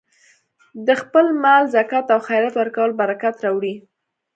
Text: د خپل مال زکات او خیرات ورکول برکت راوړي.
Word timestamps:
د 0.87 0.87
خپل 1.01 1.25
مال 1.43 1.63
زکات 1.75 2.07
او 2.13 2.19
خیرات 2.27 2.53
ورکول 2.57 2.91
برکت 3.01 3.35
راوړي. 3.45 3.73